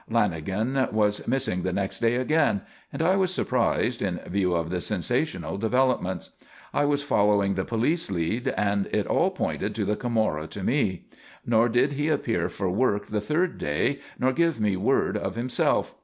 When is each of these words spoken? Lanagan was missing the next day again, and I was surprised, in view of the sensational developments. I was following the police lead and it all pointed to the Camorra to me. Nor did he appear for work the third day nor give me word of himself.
Lanagan 0.09 0.91
was 0.91 1.27
missing 1.27 1.61
the 1.61 1.71
next 1.71 1.99
day 1.99 2.15
again, 2.15 2.61
and 2.91 3.03
I 3.03 3.15
was 3.15 3.31
surprised, 3.31 4.01
in 4.01 4.17
view 4.25 4.55
of 4.55 4.71
the 4.71 4.81
sensational 4.81 5.59
developments. 5.59 6.31
I 6.73 6.85
was 6.85 7.03
following 7.03 7.53
the 7.53 7.65
police 7.65 8.09
lead 8.09 8.47
and 8.57 8.87
it 8.87 9.05
all 9.05 9.29
pointed 9.29 9.75
to 9.75 9.85
the 9.85 9.95
Camorra 9.95 10.47
to 10.47 10.63
me. 10.63 11.05
Nor 11.45 11.69
did 11.69 11.93
he 11.93 12.07
appear 12.09 12.49
for 12.49 12.67
work 12.71 13.05
the 13.05 13.21
third 13.21 13.59
day 13.59 13.99
nor 14.17 14.33
give 14.33 14.59
me 14.59 14.75
word 14.75 15.17
of 15.17 15.35
himself. 15.35 15.93